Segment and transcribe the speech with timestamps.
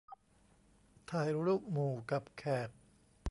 [1.11, 2.69] ถ่ายรูปหมู่กับแขก